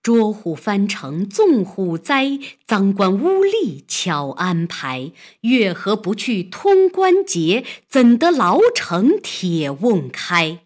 [0.00, 5.10] 捉虎翻城纵虎灾，赃官污吏巧安排。
[5.40, 10.65] 月河不去通关节，怎得牢城铁瓮开？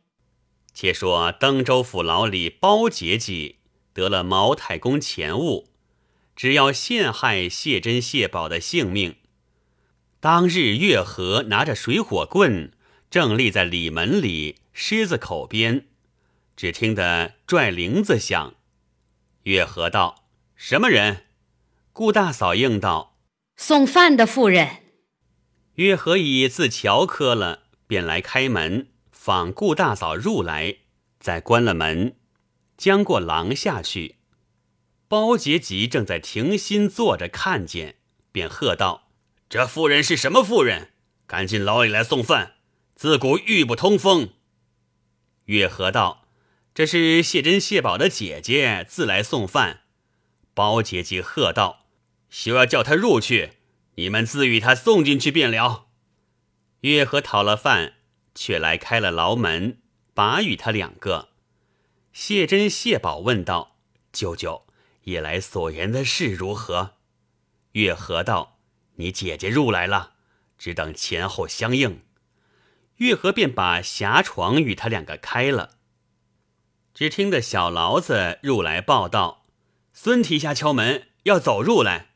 [0.80, 3.56] 且说登州府牢里包节记。
[3.92, 5.68] 得了毛太公钱物，
[6.34, 9.16] 只要陷害谢珍、谢宝的性命。
[10.20, 12.72] 当日月和拿着水火棍，
[13.10, 15.86] 正立在里门里狮子口边，
[16.56, 18.54] 只听得拽铃子响。
[19.42, 20.24] 月和道
[20.56, 21.26] ：“什么人？”
[21.92, 23.18] 顾大嫂应道
[23.58, 24.78] ：“送饭的妇人。”
[25.76, 28.86] 月和已自乔磕了，便来开门，
[29.30, 30.78] 访顾大嫂入来，
[31.20, 32.16] 再关了门。
[32.76, 34.16] 将过廊下去，
[35.06, 37.94] 包杰吉正在停心坐着，看见，
[38.32, 39.12] 便喝道
[39.48, 40.90] ：“这妇人是什么妇人？
[41.28, 42.54] 赶紧牢里来送饭。
[42.96, 44.30] 自古玉不通风。”
[45.46, 46.26] 月和道
[46.74, 49.82] ：“这是谢珍谢宝的姐姐，自来送饭。”
[50.54, 51.86] 包杰吉喝道
[52.28, 53.52] ：“休要叫她入去，
[53.94, 55.86] 你们自与她送进去便了。”
[56.82, 57.92] 月和讨了饭，
[58.34, 59.78] 却来开了牢门，
[60.14, 61.30] 把与他两个。
[62.12, 63.76] 谢珍、谢宝问道
[64.12, 64.66] ：“舅舅，
[65.04, 66.94] 夜来所言的事如何？”
[67.72, 68.58] 月和道
[68.96, 70.14] ：“你姐姐入来了，
[70.58, 72.02] 只等前后相应。”
[72.96, 75.78] 月和便把狭床与他两个开了。
[76.92, 79.46] 只听得小牢子入来报道
[79.94, 82.10] ：“孙提辖敲门，要走入来。”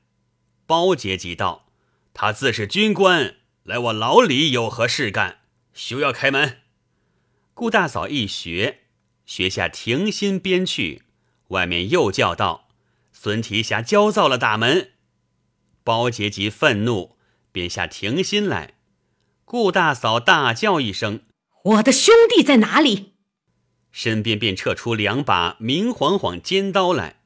[0.67, 1.69] 包杰即道
[2.12, 5.44] ：“他自是军官，来我牢里有何事干？
[5.75, 6.61] 休要开门。”
[7.53, 8.81] 顾大嫂一学。
[9.27, 11.05] 学下停心边去，
[11.49, 12.68] 外面又叫道
[13.11, 14.91] ：“孙提辖焦躁了，打门！”
[15.83, 17.16] 包杰即愤怒，
[17.51, 18.75] 便下停心来。
[19.47, 21.22] 顾大嫂大叫一声
[21.64, 23.14] ：“我的兄弟在哪里？”
[23.91, 27.22] 身边便撤出两把明晃晃尖刀来。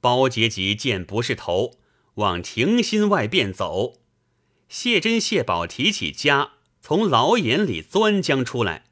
[0.00, 1.78] 包杰即见不是头，
[2.16, 3.94] 往停心外便走。
[4.68, 6.52] 谢珍、谢宝提起家，
[6.88, 8.84] 从牢眼里钻将出来，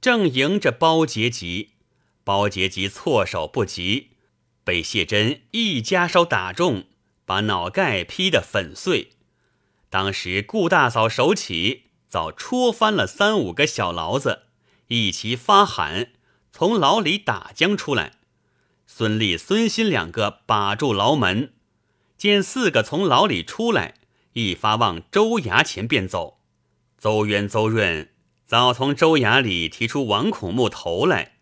[0.00, 1.72] 正迎着包杰吉。
[2.22, 4.10] 包杰吉措手不及，
[4.62, 6.84] 被谢珍一家手打中，
[7.24, 9.10] 把脑盖劈得粉碎。
[9.90, 14.42] 当时顾大嫂手起，早戳翻了三五个小牢子，
[14.86, 16.12] 一齐发喊，
[16.52, 18.12] 从牢里打将出来。
[18.86, 21.54] 孙立、孙新两个把住牢门，
[22.16, 23.94] 见四个从牢里出来，
[24.34, 26.34] 一发往州衙前便走。
[26.98, 28.10] 邹渊、邹润
[28.46, 31.38] 早从州衙里提出王孔目头来。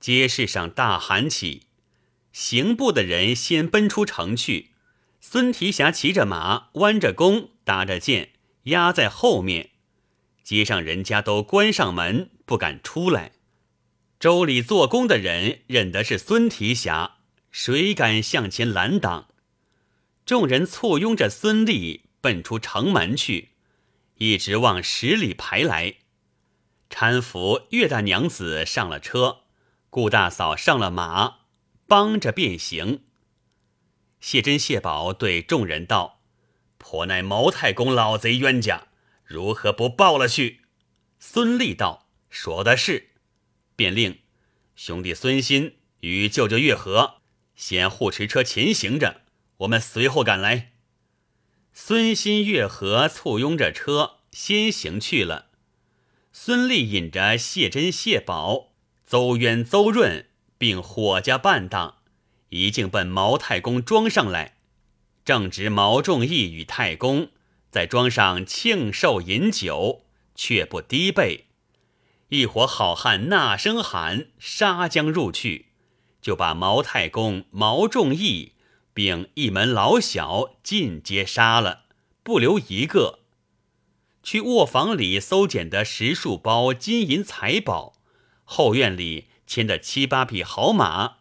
[0.00, 1.62] 街市上大喊起，
[2.32, 4.70] 刑部的人先奔出城去。
[5.20, 8.32] 孙提辖骑着马，弯着弓，搭着箭，
[8.64, 9.70] 压在后面。
[10.42, 13.32] 街上人家都关上门，不敢出来。
[14.20, 17.16] 州里做工的人认得是孙提辖，
[17.50, 19.28] 谁敢向前拦挡？
[20.26, 23.50] 众人簇拥着孙立奔出城门去，
[24.16, 25.96] 一直往十里排来。
[26.90, 29.40] 搀扶岳大娘子上了车。
[29.90, 31.36] 顾大嫂上了马，
[31.86, 33.04] 帮着便行。
[34.18, 36.20] 谢珍、谢宝对众人道
[36.78, 38.88] ：“颇乃毛太公老贼冤家，
[39.24, 40.62] 如何不报了去？”
[41.20, 43.10] 孙立道：“说的是。”
[43.76, 44.18] 便令
[44.74, 47.18] 兄弟孙新与舅舅月和
[47.54, 49.20] 先护持车前行着，
[49.58, 50.72] 我们随后赶来。
[51.76, 55.46] 孙新、月和簇拥着车先行去了。
[56.32, 58.68] 孙立引着谢珍、谢宝。
[59.04, 61.96] 邹渊、邹润并伙家伴当，
[62.50, 64.56] 一径奔毛太公庄上来。
[65.24, 67.30] 正值毛仲义与太公
[67.70, 70.04] 在庄上庆寿饮酒，
[70.36, 71.46] 却不低背。
[72.28, 75.66] 一伙好汉呐声喊，杀将入去，
[76.22, 78.52] 就把毛太公、毛仲义
[78.94, 81.82] 并一门老小尽皆杀了，
[82.22, 83.18] 不留一个。
[84.22, 88.00] 去卧房里搜捡的十数包金银财宝。
[88.44, 91.16] 后院里牵的七八匹好马，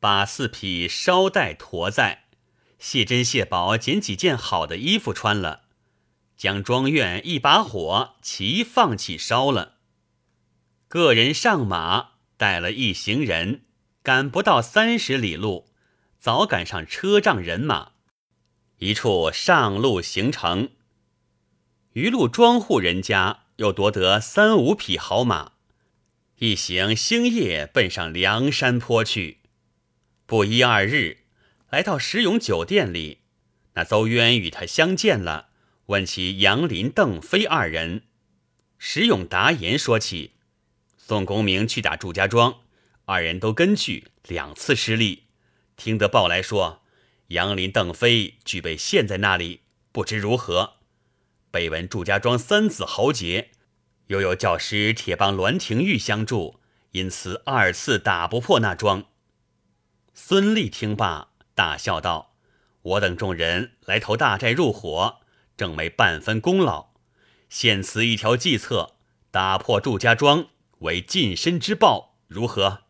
[0.00, 2.24] 把四匹捎带驮在。
[2.78, 5.62] 谢珍、谢宝捡几件好的衣服穿了，
[6.36, 9.76] 将庄院一把火齐放起烧了。
[10.88, 13.62] 个人上马，带了一行人，
[14.02, 15.71] 赶不到三十里路，
[16.22, 17.94] 早赶上车仗人马，
[18.78, 20.68] 一处上路行程。
[21.94, 25.54] 余路庄户人家又夺得三五匹好马。
[26.38, 29.38] 一行星夜奔上梁山坡去，
[30.24, 31.24] 不一二日，
[31.70, 33.22] 来到石勇酒店里，
[33.74, 35.48] 那邹渊与他相见了，
[35.86, 38.02] 问起杨林、邓飞二人。
[38.78, 40.34] 石勇答言说起，
[40.96, 42.60] 宋公明去打祝家庄，
[43.06, 45.21] 二人都跟去，两次失利。
[45.84, 46.80] 听得报来说，
[47.26, 50.74] 杨林、邓飞俱被陷在那里，不知如何。
[51.50, 53.50] 北闻祝家庄三子豪杰。
[54.06, 56.60] 又有教师铁棒栾廷玉相助，
[56.92, 59.06] 因此二次打不破那桩。
[60.14, 62.36] 孙立听罢，大笑道
[62.82, 65.16] ：“我等众人来投大寨入伙，
[65.56, 66.90] 正没半分功劳。
[67.48, 68.94] 现此一条计策，
[69.32, 70.46] 打破祝家庄，
[70.78, 72.84] 为近身之报，如何？”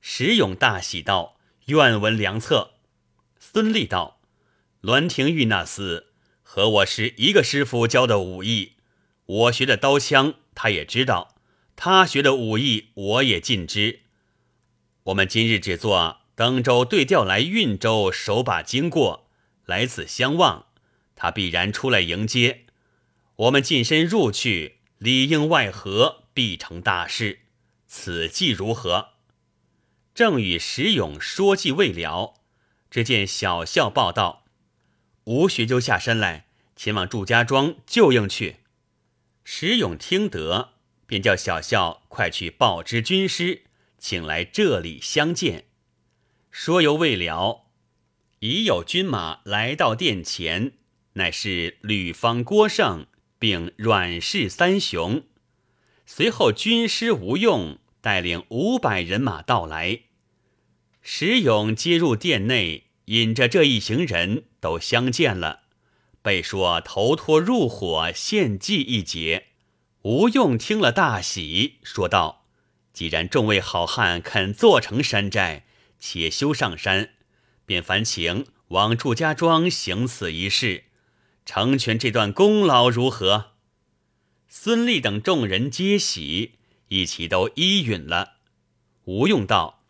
[0.00, 1.36] 石勇大喜道
[1.70, 2.74] ：“愿闻良策。”
[3.40, 4.20] 孙立道
[4.82, 6.04] ：“栾廷玉那厮
[6.42, 8.74] 和我是一个师傅教的武艺。”
[9.26, 11.36] 我学的刀枪，他也知道；
[11.76, 14.00] 他学的武艺，我也尽知。
[15.04, 19.30] 我们今日只做登州对调来运州，手把经过，
[19.64, 20.66] 来此相望。
[21.14, 22.66] 他必然出来迎接。
[23.36, 27.40] 我们近身入去，里应外合，必成大事。
[27.86, 29.09] 此计如何？
[30.14, 32.34] 正与石勇说计未了，
[32.90, 34.44] 只见小校报道：
[35.24, 36.46] 吴学究下山来，
[36.76, 38.56] 前往祝家庄救应去。
[39.44, 40.74] 石勇听得，
[41.06, 43.64] 便叫小校快去报知军师，
[43.98, 45.66] 请来这里相见。
[46.50, 47.66] 说犹未了，
[48.40, 50.72] 已有军马来到殿前，
[51.14, 53.06] 乃是吕方、郭盛，
[53.38, 55.24] 并阮氏三雄。
[56.06, 60.00] 随后军师吴用带领五百人马到来，
[61.02, 65.62] 石勇接入殿内，引着这一行人都相见了。
[66.22, 69.46] 被说头脱入伙献祭一节，
[70.02, 72.44] 吴用听了大喜，说道
[72.92, 75.64] ：“既然众位好汉肯做成山寨，
[75.98, 77.10] 且休上山，
[77.64, 80.84] 便烦请往祝家庄行此一事，
[81.46, 83.52] 成全这段功劳如何？”
[84.46, 86.56] 孙立等众人皆喜，
[86.90, 88.34] 一起都依允了。
[89.04, 89.82] 吴用道：“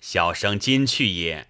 [0.00, 1.48] 小生今去也，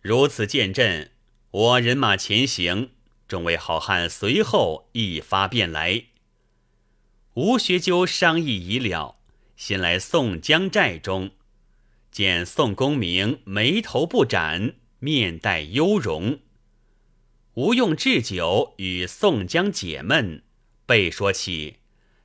[0.00, 1.12] 如此见阵，
[1.50, 2.90] 我人马前行。”
[3.28, 6.04] 众位好汉随后一发便来。
[7.34, 9.18] 吴学究商议已了，
[9.56, 11.32] 先来宋江寨中，
[12.12, 16.38] 见宋公明眉头不展，面带忧容。
[17.54, 20.44] 吴用置酒与宋江解闷，
[20.86, 21.78] 备说起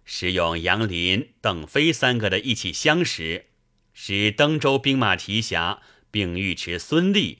[0.04, 3.46] 时用杨林、邓飞三个的一起相识，
[3.94, 7.40] 使登州兵马提辖，并尉迟孙立。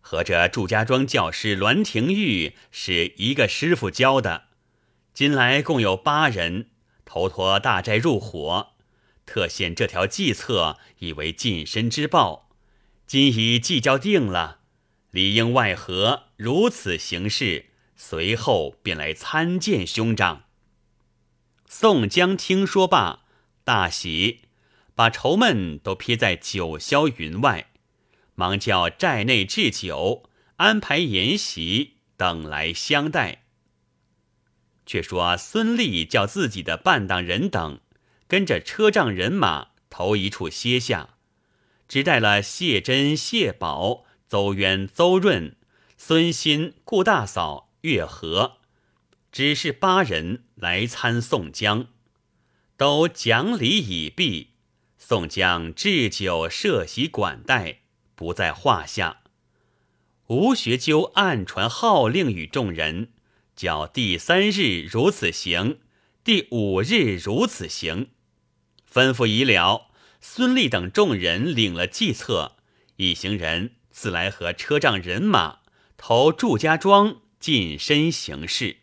[0.00, 4.48] 和这祝家庄教师栾廷玉是一个师傅教的，
[5.14, 6.68] 今来共有八人，
[7.06, 8.74] 头托大寨入伙，
[9.24, 12.50] 特献这条计策，以为近身之报。
[13.06, 14.60] 今已计较定了，
[15.10, 20.43] 里应外合，如此行事，随后便来参见兄长。
[21.76, 23.24] 宋江听说罢，
[23.64, 24.42] 大喜，
[24.94, 27.72] 把愁闷都撇在九霄云外。
[28.36, 33.42] 忙叫寨内置酒，安排筵席，等来相待。
[34.86, 37.80] 却说孙立叫自己的伴当人等
[38.28, 41.16] 跟着车仗人马投一处歇下，
[41.88, 45.56] 只带了谢珍、谢宝、邹渊、邹润、
[45.98, 48.58] 孙新、顾大嫂、月和，
[49.34, 51.88] 只是八人来参宋江，
[52.76, 54.50] 都讲礼已毕。
[54.96, 57.80] 宋江置酒设席管待。
[58.14, 59.22] 不在话下。
[60.28, 63.08] 吴学究暗传号令与众人，
[63.56, 65.80] 叫第三日如此行，
[66.22, 68.10] 第五日如此行。
[68.88, 72.54] 吩咐已了，孙立等众人领了计策，
[72.98, 75.58] 一行人自来和车仗人马
[75.96, 78.76] 投祝家庄，近身行事。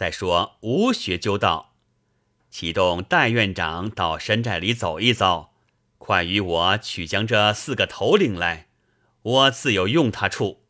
[0.00, 1.74] 再说吴学究道
[2.50, 5.52] ：“启动戴院长到山寨里走一遭。”
[5.98, 8.68] 快与我取将这四个头领来，
[9.20, 10.62] 我自有用他处。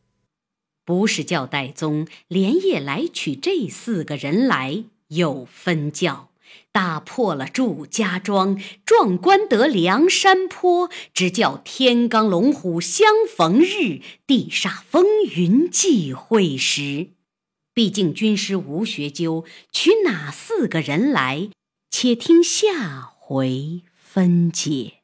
[0.83, 6.31] 不是叫戴宗连夜来取这四个人来，有分教，
[6.73, 17.11] 打破了祝家庄，壮观得梁山坡，只叫天罡龙虎相逢日，地煞风云际会时。
[17.73, 21.49] 毕竟军师吴学究取哪四个人来，
[21.89, 25.00] 且听下回分解。